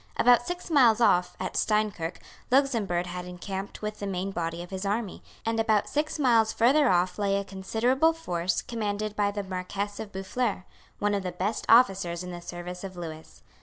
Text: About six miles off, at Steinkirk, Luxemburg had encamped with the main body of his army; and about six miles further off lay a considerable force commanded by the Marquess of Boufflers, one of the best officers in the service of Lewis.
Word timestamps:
About 0.17 0.47
six 0.47 0.71
miles 0.71 0.99
off, 0.99 1.37
at 1.39 1.55
Steinkirk, 1.55 2.15
Luxemburg 2.49 3.05
had 3.05 3.25
encamped 3.25 3.83
with 3.83 3.99
the 3.99 4.07
main 4.07 4.31
body 4.31 4.63
of 4.63 4.71
his 4.71 4.83
army; 4.83 5.21
and 5.45 5.59
about 5.59 5.87
six 5.87 6.17
miles 6.17 6.51
further 6.51 6.89
off 6.89 7.19
lay 7.19 7.37
a 7.37 7.43
considerable 7.43 8.11
force 8.11 8.63
commanded 8.63 9.15
by 9.15 9.29
the 9.29 9.43
Marquess 9.43 9.99
of 9.99 10.11
Boufflers, 10.11 10.63
one 10.97 11.13
of 11.13 11.21
the 11.21 11.31
best 11.31 11.67
officers 11.69 12.23
in 12.23 12.31
the 12.31 12.41
service 12.41 12.83
of 12.83 12.97
Lewis. 12.97 13.43